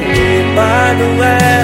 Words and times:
és 0.00 0.44
maravilhoso. 0.54 1.61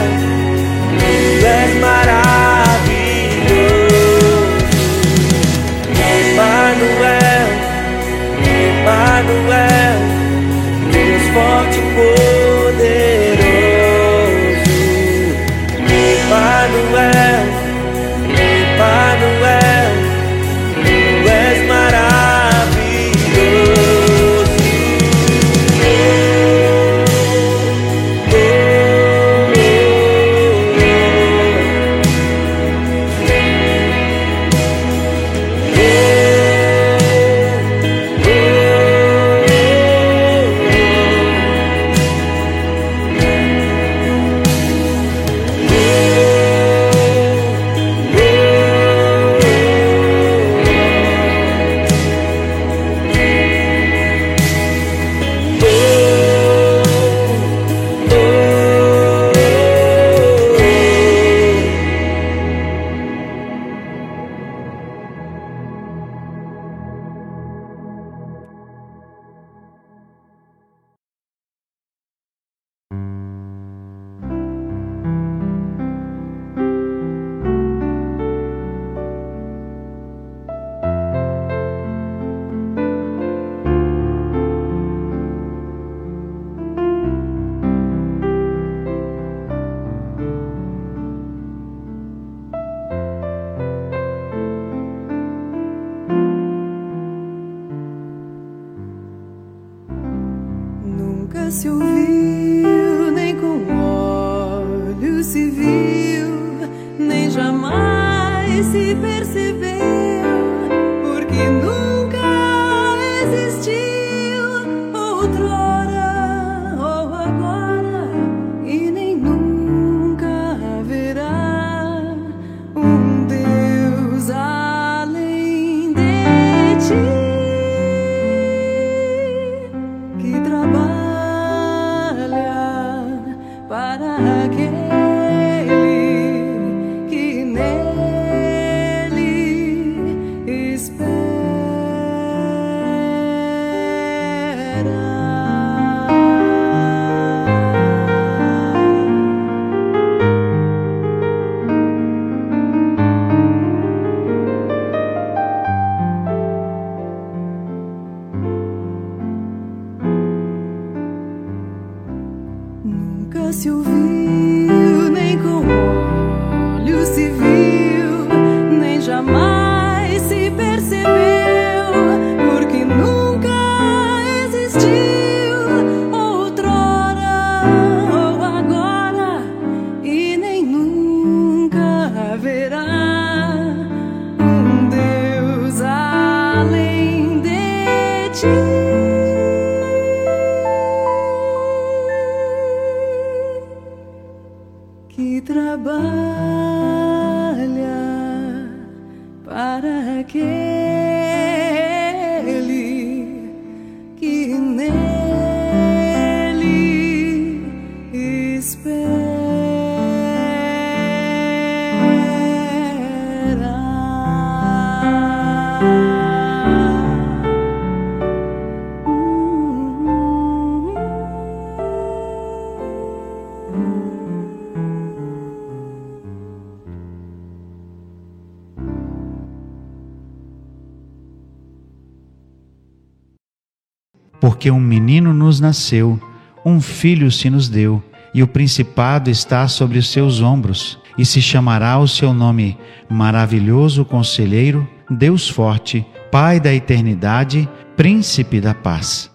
porque 234.58 234.72
um 234.72 234.80
menino 234.80 235.32
nos 235.32 235.60
nasceu, 235.60 236.20
um 236.66 236.80
filho 236.80 237.30
se 237.30 237.48
nos 237.48 237.68
deu, 237.68 238.02
e 238.34 238.42
o 238.42 238.48
principado 238.48 239.30
está 239.30 239.68
sobre 239.68 239.98
os 239.98 240.08
seus 240.08 240.40
ombros, 240.40 240.98
e 241.16 241.24
se 241.24 241.40
chamará 241.40 241.96
o 241.96 242.08
seu 242.08 242.34
nome 242.34 242.76
Maravilhoso 243.08 244.04
Conselheiro, 244.04 244.84
Deus 245.08 245.48
Forte, 245.48 246.04
Pai 246.32 246.58
da 246.58 246.74
Eternidade, 246.74 247.68
Príncipe 247.96 248.60
da 248.60 248.74
Paz. 248.74 249.30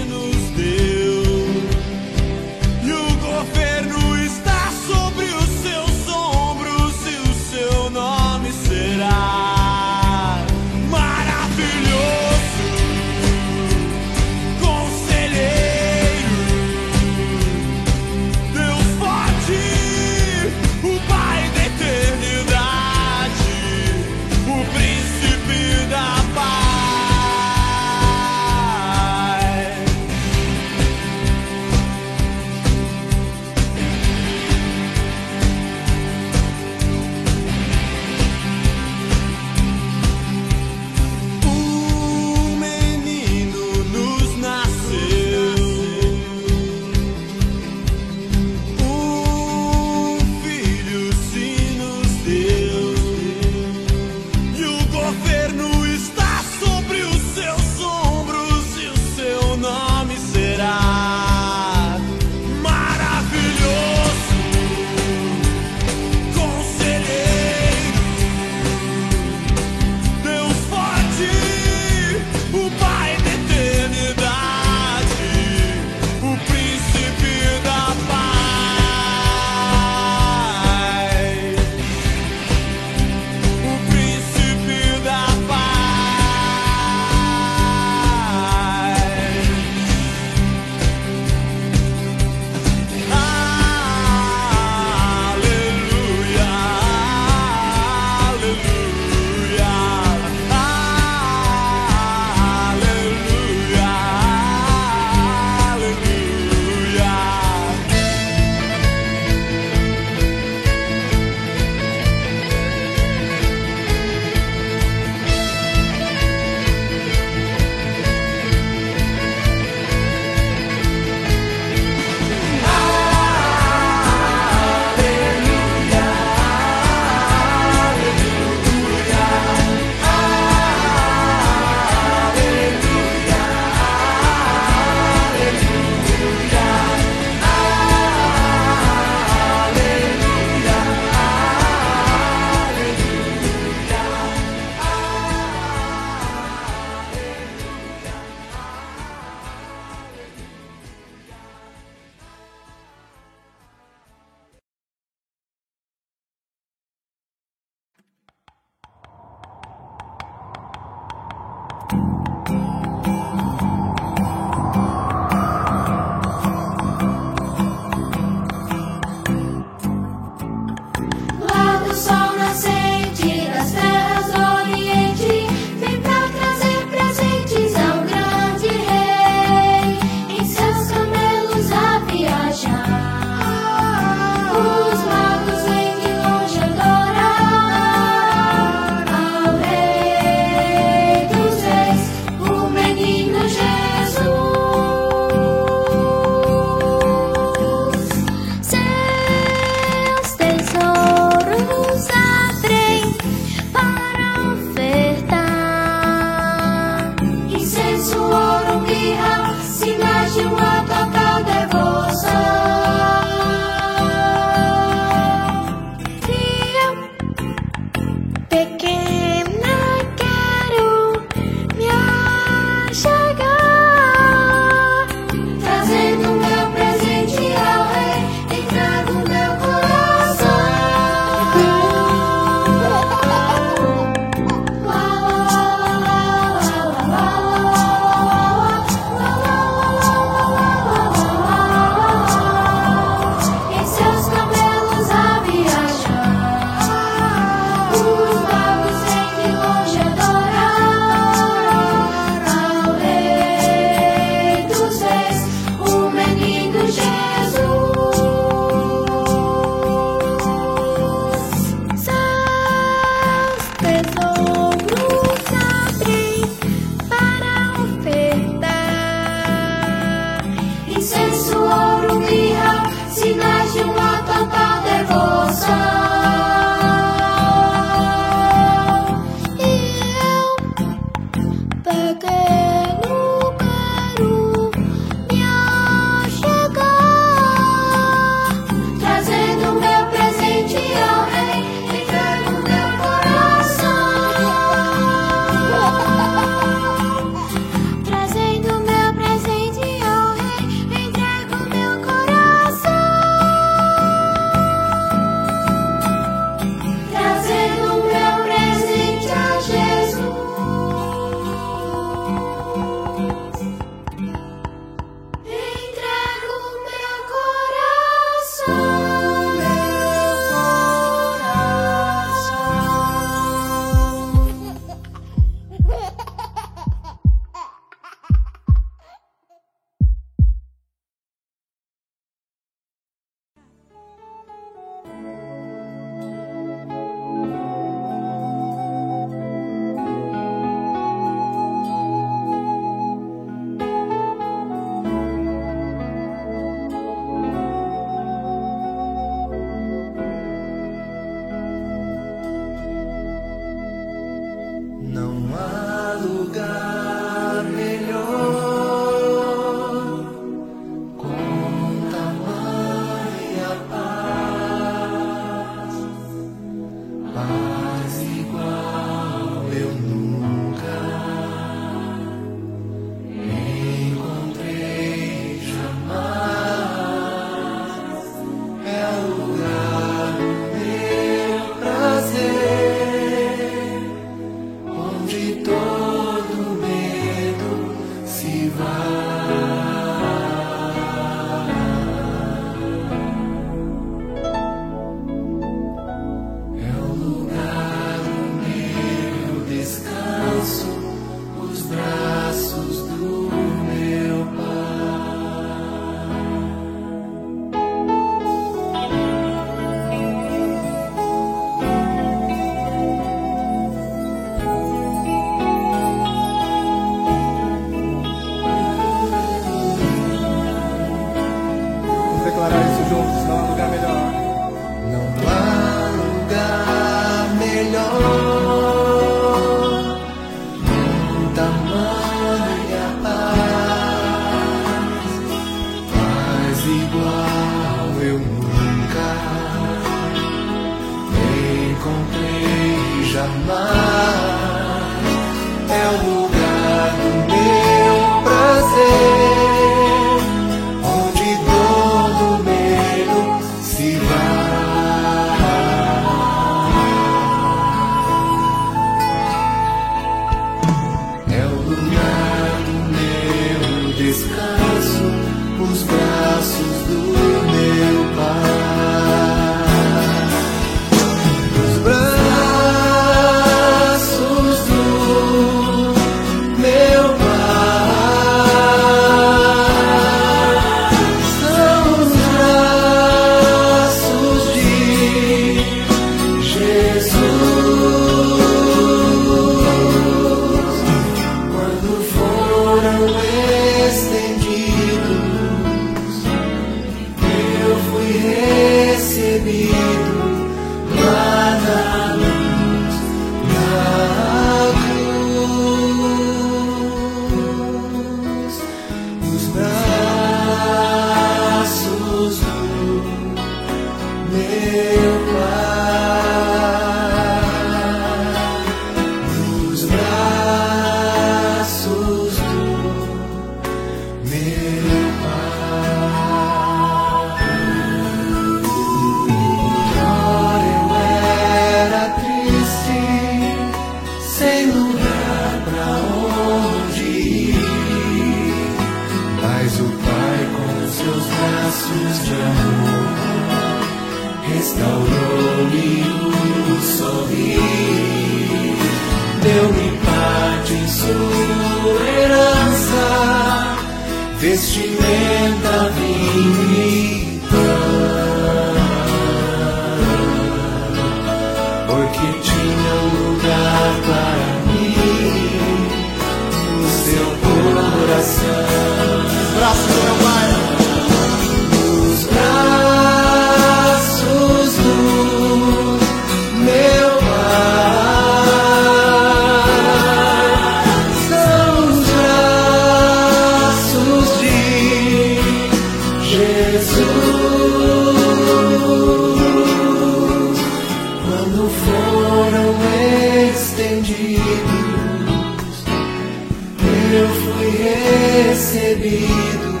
recebido 598.90 600.00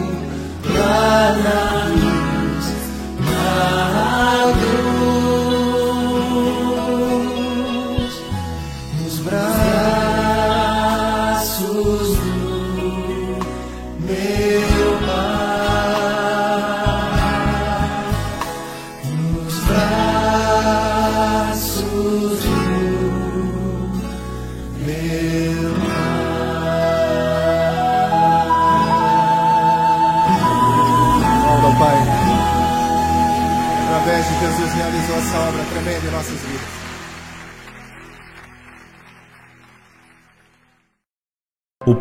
lá 0.76 1.36
na 1.44 1.69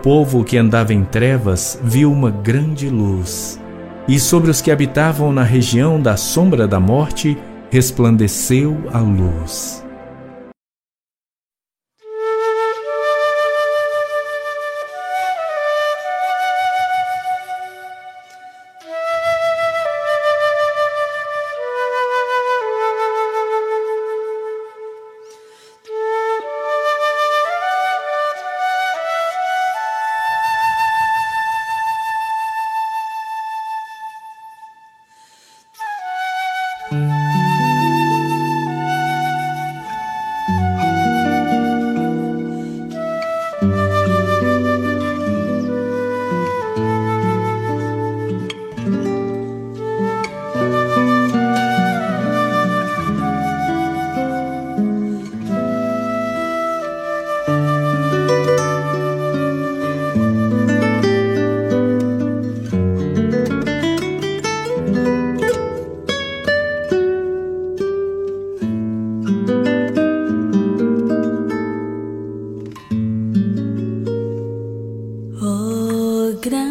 povo 0.10 0.44
que 0.44 0.58
andava 0.58 0.92
em 0.92 1.04
trevas 1.04 1.80
viu 1.84 2.12
uma 2.12 2.32
grande 2.32 2.90
luz, 2.90 3.62
e 4.08 4.20
sobre 4.20 4.50
os 4.50 4.60
que 4.60 4.72
habitavam 4.72 5.32
na 5.32 5.44
região 5.44 6.02
da 6.02 6.18
sombra 6.18 6.68
da 6.68 6.80
morte 6.80 7.38
resplandeceu 7.70 8.76
a 8.92 8.98
luz. 8.98 9.86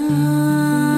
time. 0.09 0.98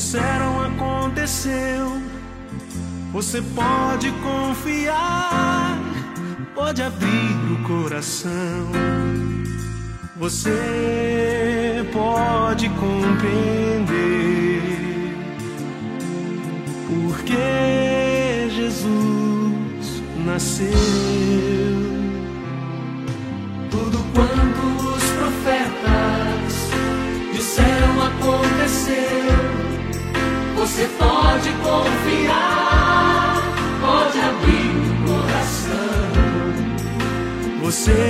Disseram 0.00 0.62
aconteceu. 0.62 2.00
Você 3.12 3.42
pode 3.54 4.10
confiar, 4.12 5.78
pode 6.54 6.80
abrir 6.82 7.52
o 7.52 7.62
coração. 7.64 8.70
Você 10.16 11.86
pode 11.92 12.70
compreender 12.70 13.92
porque 16.88 18.48
Jesus 18.56 20.02
nasceu. 20.24 20.70
Tudo 23.70 23.98
quanto 24.14 24.94
os 24.94 25.04
profetas 25.10 26.70
disseram 27.34 28.02
aconteceu. 28.02 29.49
Você 30.70 30.86
pode 30.86 31.50
confiar, 31.64 33.42
pode 33.80 34.18
abrir 34.20 34.70
o 34.86 34.94
coração. 35.04 36.06
Você 37.60 38.00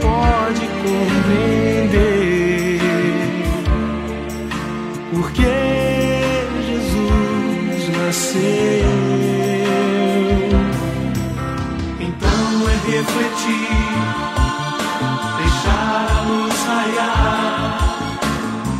pode 0.00 0.66
compreender 0.82 2.00
porque 5.12 5.52
Jesus 6.66 7.84
nasceu. 7.98 8.94
Então 12.00 12.48
é 12.66 12.76
refletir 12.96 13.76
deixar 15.36 16.24
luz 16.26 16.56
raiar 16.64 18.08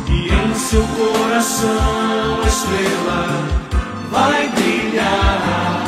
e 0.09 0.11
em 0.33 0.55
seu 0.55 0.81
coração 0.97 2.36
estrela 2.67 3.21
vai 4.11 4.49
brilhar. 4.49 5.83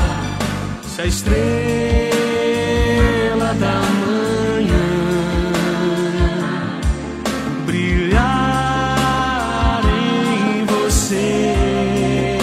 Se 0.88 1.02
a 1.02 1.06
estrela 1.06 1.44
da 3.56 3.82
manhã 4.02 4.88
brilhar 7.66 8.22
em 9.86 10.66
você, 10.66 12.38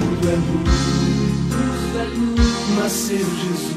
tudo 0.00 0.28
é 0.28 0.36
luz. 0.36 0.78
Nasceu 2.78 3.28
Jesus. 3.42 3.76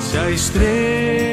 Se 0.00 0.16
a 0.18 0.30
estrela 0.30 1.31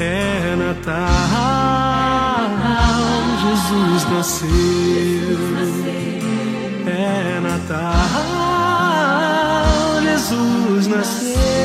É 0.00 0.54
Natal. 0.56 1.08
Jesus 3.42 4.04
nasceu. 4.10 4.48
É 6.86 7.40
Natal, 7.40 7.92
Jesus 10.02 10.86
nasceu. 10.86 11.57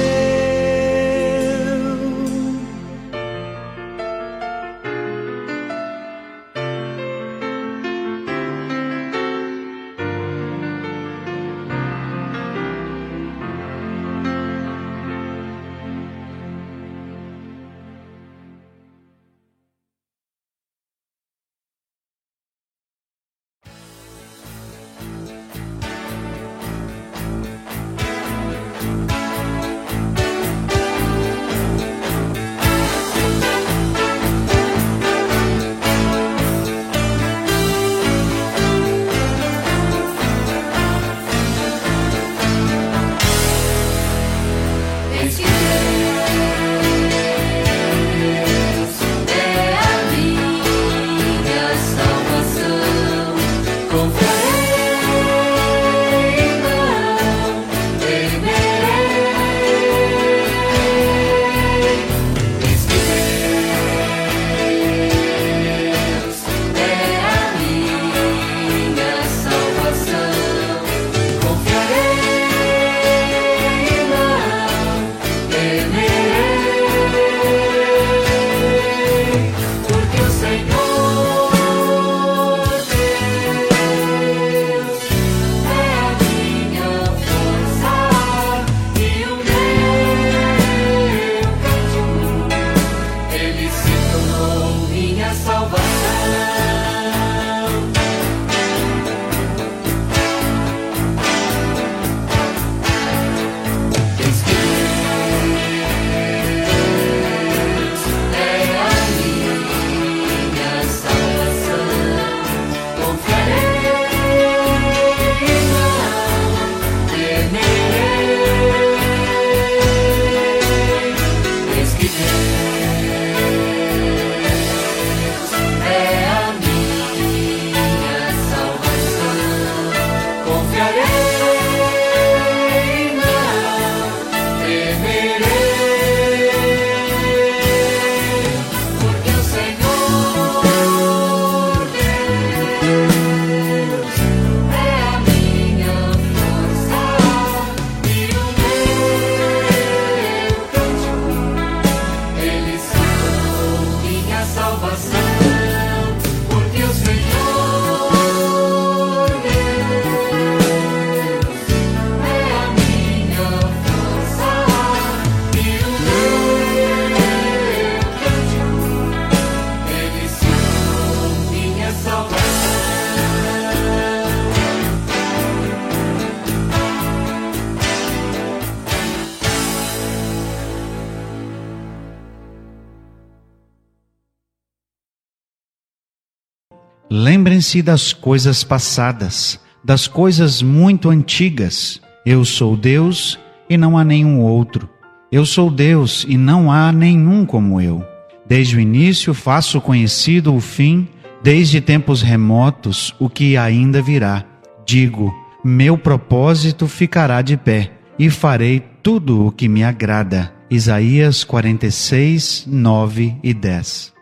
Lembrem-se 187.73 187.81
das 187.81 188.13
coisas 188.13 188.63
passadas, 188.63 189.59
das 189.83 190.07
coisas 190.07 190.61
muito 190.61 191.09
antigas. 191.09 191.99
Eu 192.23 192.45
sou 192.45 192.77
Deus 192.77 193.39
e 193.67 193.77
não 193.77 193.97
há 193.97 194.03
nenhum 194.03 194.41
outro. 194.41 194.87
Eu 195.31 195.43
sou 195.43 195.71
Deus 195.71 196.23
e 196.29 196.37
não 196.37 196.71
há 196.71 196.91
nenhum 196.91 197.45
como 197.47 197.81
eu. 197.81 198.05
Desde 198.45 198.77
o 198.77 198.79
início 198.79 199.33
faço 199.33 199.81
conhecido 199.81 200.53
o 200.53 200.59
fim, 200.59 201.07
desde 201.41 201.81
tempos 201.81 202.21
remotos 202.21 203.15
o 203.19 203.27
que 203.27 203.57
ainda 203.57 204.03
virá. 204.03 204.45
Digo: 204.85 205.33
meu 205.63 205.97
propósito 205.97 206.87
ficará 206.87 207.41
de 207.41 207.57
pé 207.57 207.91
e 208.19 208.29
farei 208.29 208.83
tudo 209.01 209.47
o 209.47 209.51
que 209.51 209.67
me 209.67 209.83
agrada. 209.83 210.53
Isaías 210.69 211.43
46, 211.43 212.65
9 212.67 213.35
e 213.41 213.51
10. 213.51 214.12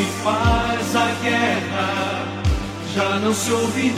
Que 0.00 0.06
faz 0.24 0.96
a 0.96 1.10
guerra 1.22 2.24
já 2.94 3.18
não 3.18 3.34
se 3.34 3.52
ouvirá. 3.52 3.94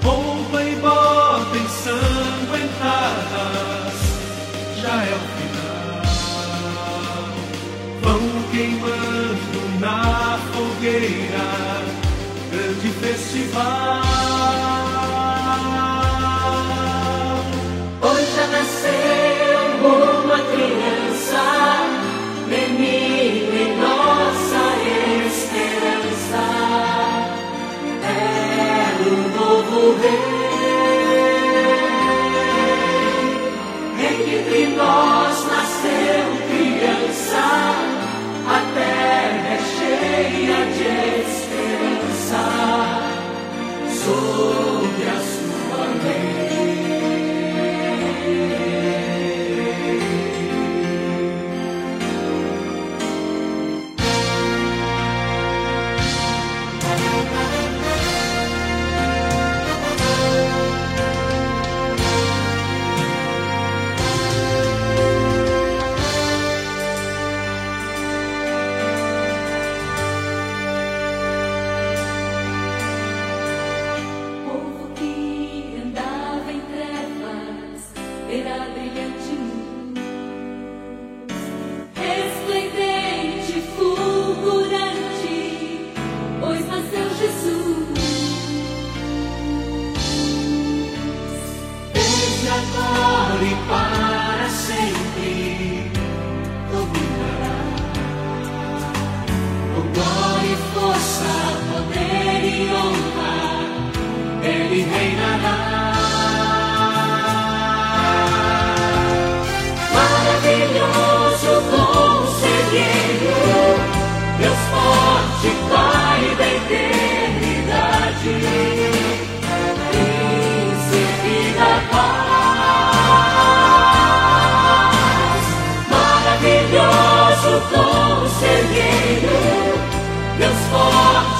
Pompa 0.00 0.62
e 0.62 0.76
bota 0.76 1.56
ensanguentadas 1.56 2.68
já 4.80 5.04
é 5.04 5.14
o 5.14 5.20
final. 5.36 6.04
Vão 8.02 8.20
queimando 8.52 9.80
na 9.80 10.38
fogueira 10.52 11.48
grande 12.52 12.88
festival. 13.00 14.07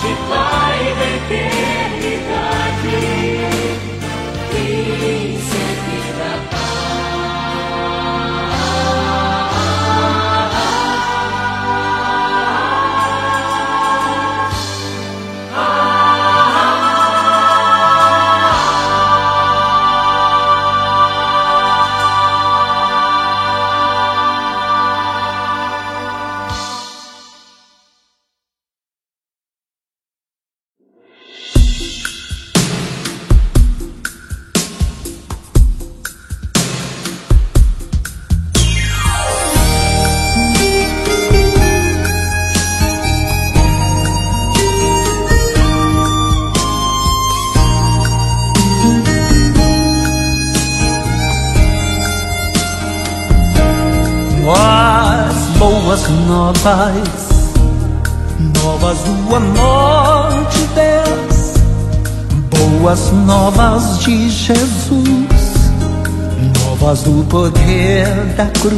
Forte, 0.01 0.58
poder 68.39 68.71
da 68.71 68.78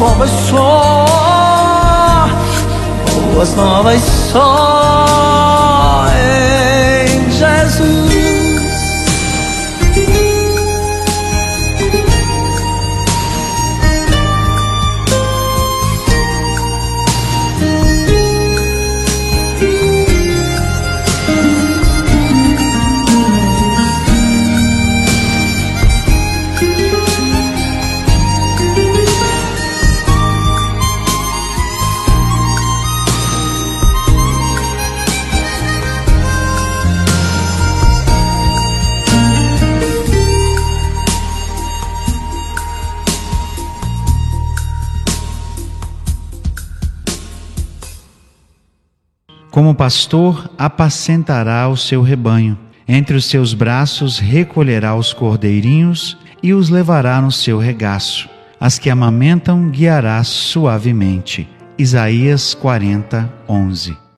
bombas 0.00 0.29
pastor 49.80 50.50
apacentará 50.58 51.66
o 51.66 51.74
seu 51.74 52.02
rebanho, 52.02 52.58
entre 52.86 53.16
os 53.16 53.24
seus 53.24 53.54
braços 53.54 54.18
recolherá 54.18 54.94
os 54.94 55.14
cordeirinhos 55.14 56.18
e 56.42 56.52
os 56.52 56.68
levará 56.68 57.18
no 57.18 57.32
seu 57.32 57.56
regaço. 57.56 58.28
As 58.60 58.78
que 58.78 58.90
amamentam 58.90 59.70
guiará 59.70 60.22
suavemente. 60.22 61.48
Isaías 61.78 62.52
40, 62.52 63.32
11 63.48 64.09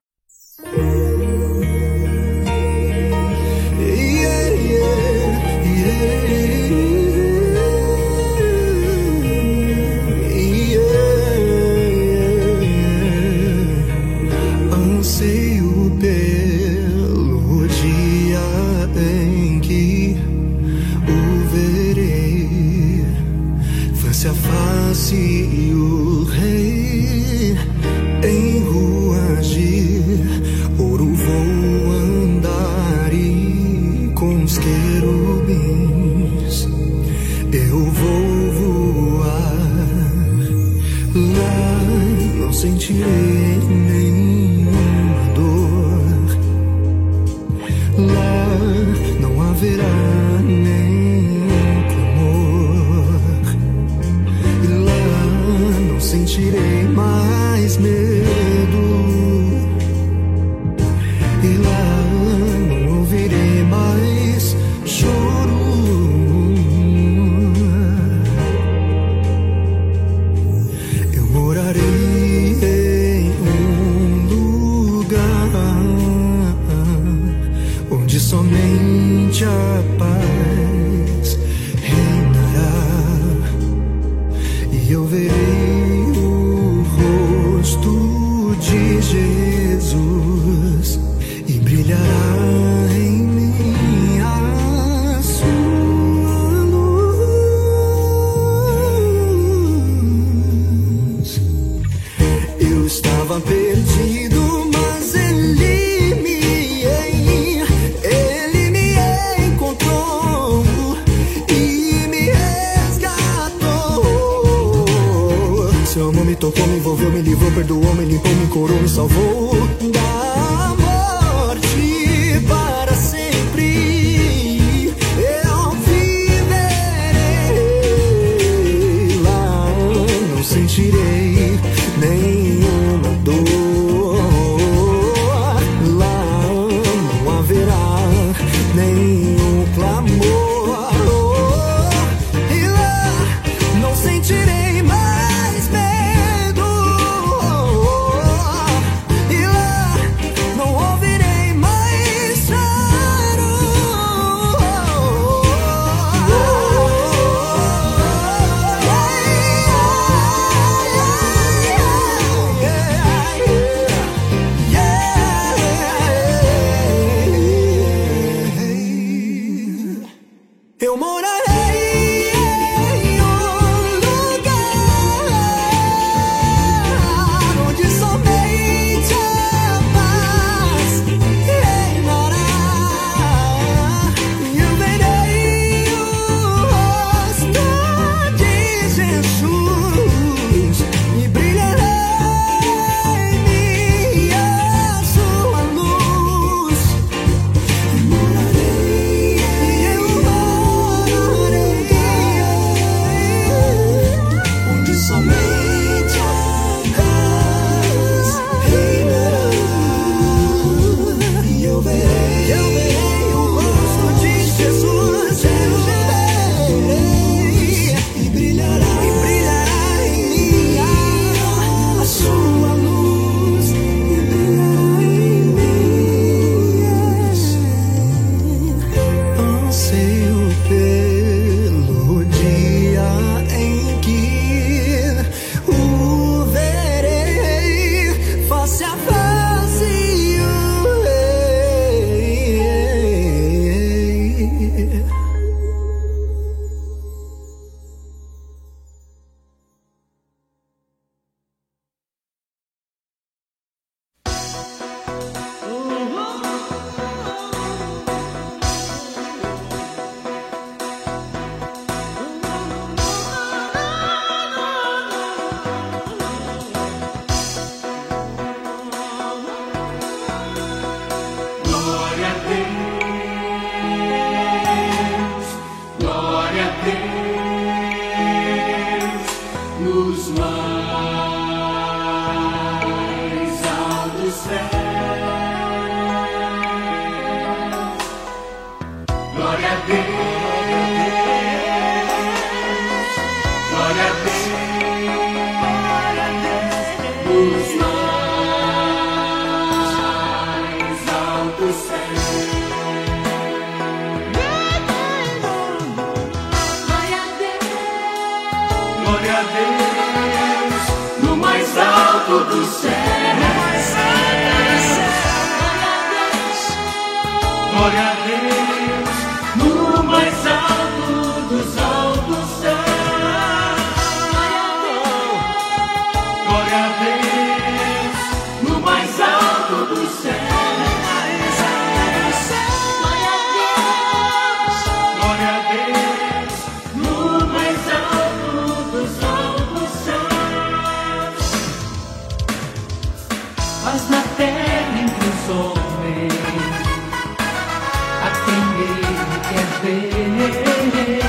quem 348.45 348.61
me 348.75 349.41
quer 349.49 349.67
ver, 349.83 351.23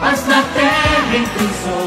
mas 0.00 0.26
na 0.26 0.42
terra 0.42 1.16
entre 1.16 1.44
os. 1.44 1.77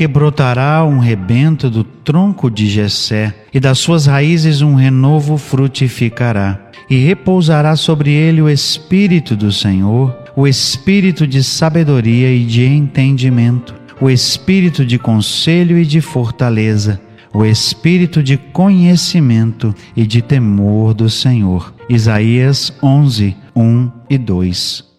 Porque 0.00 0.08
brotará 0.08 0.82
um 0.82 0.98
rebento 0.98 1.68
do 1.68 1.84
tronco 1.84 2.50
de 2.50 2.66
Jessé, 2.66 3.34
e 3.52 3.60
das 3.60 3.78
suas 3.78 4.06
raízes 4.06 4.62
um 4.62 4.74
renovo 4.74 5.36
frutificará. 5.36 6.70
E 6.88 7.04
repousará 7.04 7.76
sobre 7.76 8.10
ele 8.10 8.40
o 8.40 8.48
espírito 8.48 9.36
do 9.36 9.52
Senhor, 9.52 10.16
o 10.34 10.48
espírito 10.48 11.26
de 11.26 11.44
sabedoria 11.44 12.32
e 12.32 12.46
de 12.46 12.64
entendimento, 12.64 13.74
o 14.00 14.08
espírito 14.08 14.86
de 14.86 14.98
conselho 14.98 15.78
e 15.78 15.84
de 15.84 16.00
fortaleza, 16.00 16.98
o 17.30 17.44
espírito 17.44 18.22
de 18.22 18.38
conhecimento 18.38 19.74
e 19.94 20.06
de 20.06 20.22
temor 20.22 20.94
do 20.94 21.10
Senhor. 21.10 21.74
Isaías 21.90 22.72
11, 22.82 23.36
1 23.54 23.90
e 24.08 24.16
2. 24.16 24.89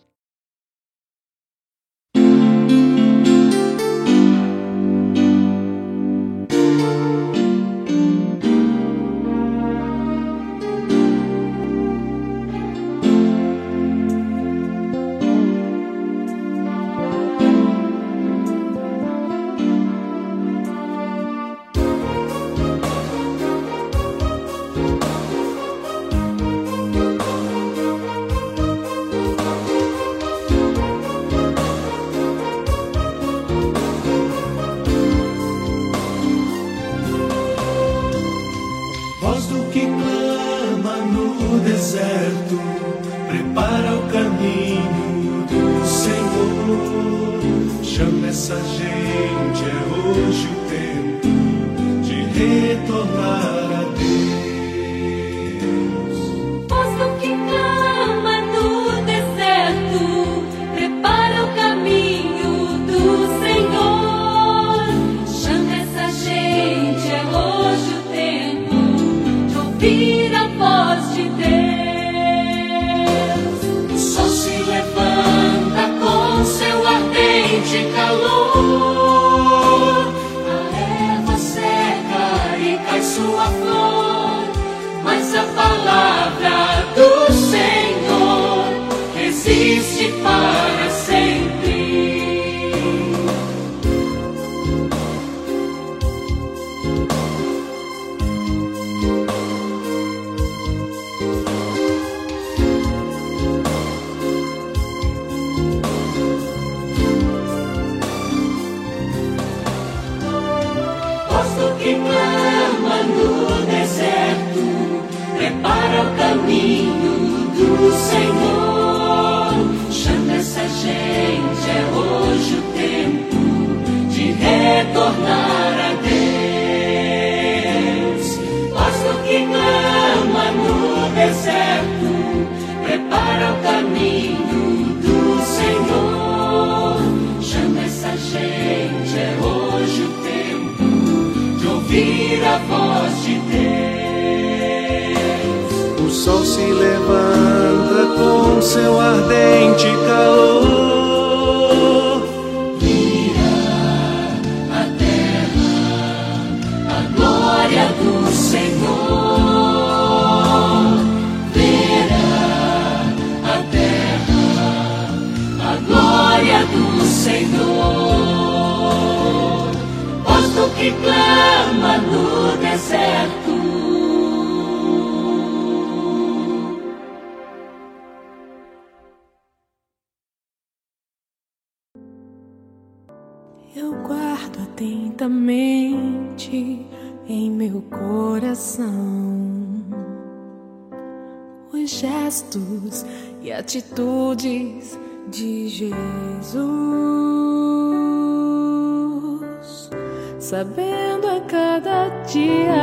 Sabendo 201.22 201.28
a 201.28 201.40
cada 201.42 202.10
dia 202.26 202.74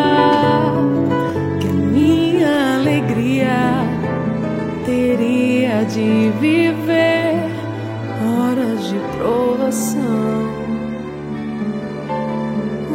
que 1.61 1.66
a 1.68 1.72
minha 1.72 2.76
alegria 2.76 3.84
teria 4.86 5.84
de 5.84 6.30
viver 6.41 7.34
horas 8.22 8.89
de 8.89 8.99
provação. 9.16 9.99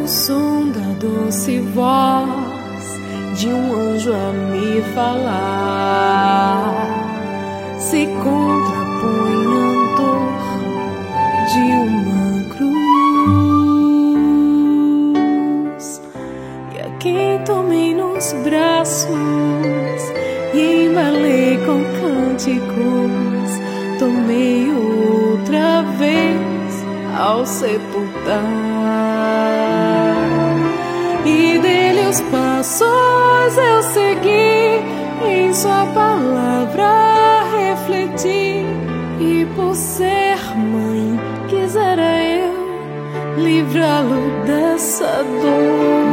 O 0.02 0.08
som 0.08 0.70
da 0.70 0.92
doce 0.98 1.60
voz 1.60 2.28
de 3.38 3.48
um 3.48 3.74
anjo 3.74 4.12
a 4.12 4.32
me 4.50 4.82
falar 4.94 6.74
se 7.78 8.06
contrapõe 8.06 9.46
à 9.56 9.96
dor 9.96 10.32
de 11.52 11.60
uma 11.60 11.83
nos 18.24 18.32
braços 18.44 19.10
e 20.54 20.86
embalei 20.86 21.58
com 21.58 21.82
cânticos, 22.00 23.50
tomei 23.98 24.72
outra 24.72 25.82
vez 25.98 26.84
ao 27.18 27.44
sepultar. 27.44 28.44
E 31.26 31.58
dele 31.58 32.08
os 32.08 32.20
passos 32.22 33.58
eu 33.58 33.82
segui, 33.92 34.80
em 35.26 35.52
sua 35.52 35.86
palavra 35.86 37.42
refleti. 37.58 38.64
E 39.20 39.46
por 39.54 39.74
ser 39.74 40.38
mãe, 40.56 41.20
quisera 41.48 42.22
eu 42.22 42.54
livrá-lo 43.36 44.44
dessa 44.46 45.22
dor. 45.42 46.03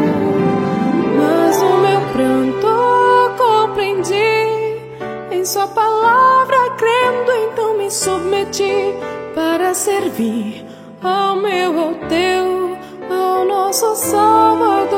Submeti 8.52 8.94
para 9.34 9.74
servir 9.74 10.66
ao 11.02 11.38
meu, 11.38 11.80
ao 11.80 11.96
teu 12.08 12.78
nosso 13.48 13.96
Salvador. 13.96 14.92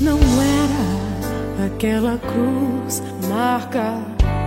Não 0.00 0.18
era 0.18 1.66
aquela 1.66 2.18
cruz 2.18 3.02
marca 3.28 3.98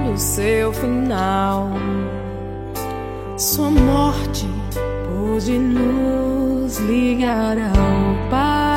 do 0.06 0.18
seu 0.18 0.74
final. 0.74 1.70
Sua 3.38 3.70
morte 3.70 4.48
pôde 5.08 5.58
nos 5.60 6.45
ligar 6.80 7.58
ao 7.58 8.30
Pai. 8.30 8.76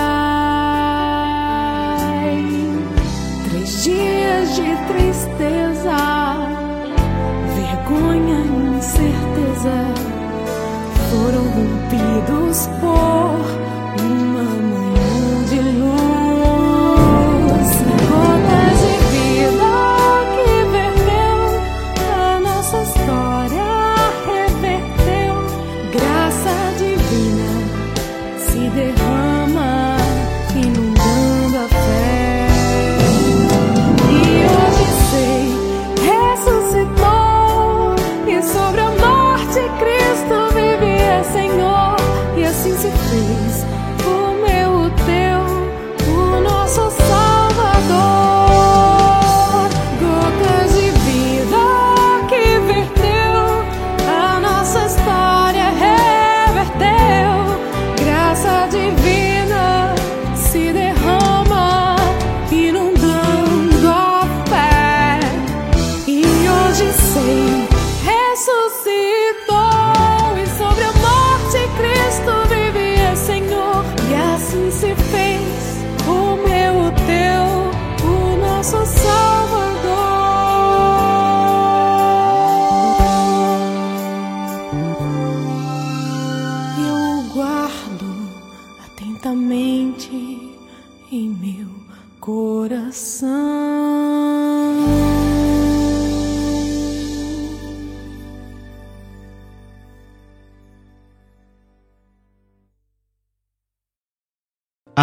Três 3.48 3.84
dias 3.84 4.56
de 4.56 4.76
tristeza, 4.86 5.96
vergonha 7.54 8.38
e 8.40 8.76
incerteza 8.78 9.78
foram 11.10 11.44
rompidos 11.44 12.68
por 12.80 13.17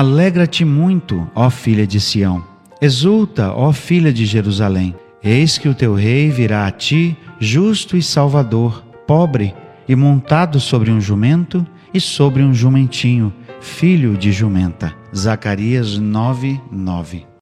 Alegra-te 0.06 0.64
muito, 0.64 1.28
ó 1.34 1.50
filha 1.50 1.88
de 1.88 2.00
Sião. 2.00 2.44
Exulta, 2.80 3.52
ó 3.52 3.74
filha 3.74 4.14
de 4.14 4.24
Jerusalém. 4.24 4.94
Eis 5.24 5.58
que 5.58 5.68
o 5.68 5.74
teu 5.74 5.96
rei 5.96 6.30
virá 6.30 6.68
a 6.68 6.72
ti, 6.72 7.18
justo 7.40 7.98
e 7.98 8.04
salvador, 8.04 8.86
pobre 9.08 9.56
e 9.90 9.96
montado 9.96 10.60
sobre 10.60 10.92
um 10.92 11.02
jumento 11.02 11.66
e 11.92 12.00
sobre 12.00 12.44
um 12.44 12.54
jumentinho, 12.54 13.34
filho 13.60 14.16
de 14.16 14.32
jumenta. 14.32 14.94
Zacarias 15.12 15.98
9, 15.98 16.62
9. 16.72 17.35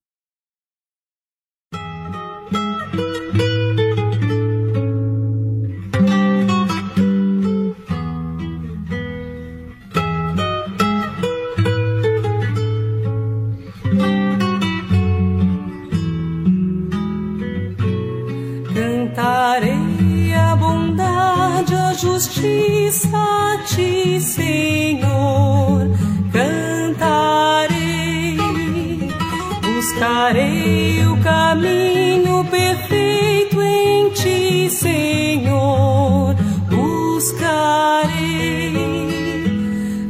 Buscarei 29.94 31.06
o 31.06 31.16
caminho 31.18 32.44
perfeito 32.46 33.62
em 33.62 34.10
ti, 34.10 34.68
Senhor. 34.70 36.36
Buscarei, 36.68 38.12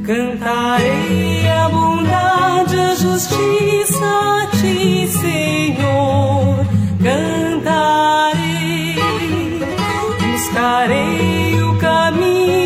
cantarei 0.07 1.49
a 1.49 1.67
bondade, 1.67 2.79
a 2.79 2.95
justiça 2.95 4.05
a 4.05 4.47
ti, 4.57 5.05
Senhor. 5.07 6.65
Cantarei, 7.03 8.95
buscarei 10.21 11.61
o 11.61 11.77
caminho 11.77 12.62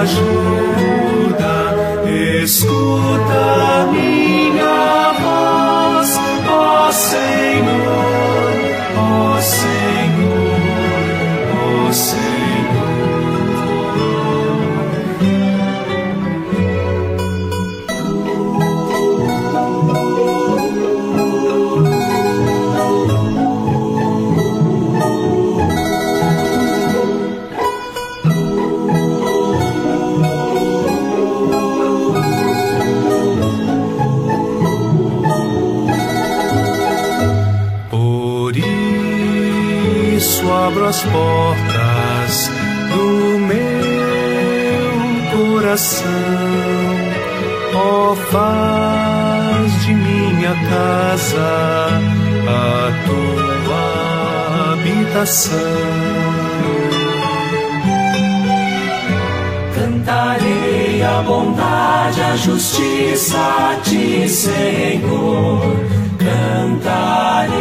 ajuda, 0.00 0.49
portas 41.20 42.34
do 42.92 43.08
meu 43.50 44.84
coração, 45.36 46.06
ó 47.74 48.14
faz 48.30 49.68
de 49.82 49.92
minha 49.94 50.54
casa 50.72 51.52
a 52.48 52.92
tua 53.06 53.84
habitação. 54.72 55.80
Cantarei 59.74 61.02
a 61.02 61.22
bondade, 61.22 62.20
a 62.22 62.36
justiça 62.36 63.36
a 63.38 63.80
ti, 63.82 64.28
Senhor. 64.28 65.60
Cantarei, 66.18 67.60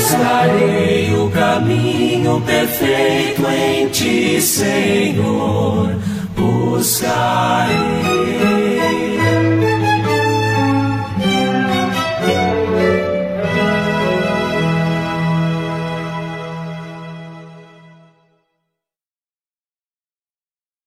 buscarei 0.00 1.14
o 1.14 1.30
caminho 1.30 2.40
perfeito 2.40 3.42
em 3.46 3.88
ti, 3.88 4.40
Senhor. 4.40 5.94
Buscarei. 6.34 7.80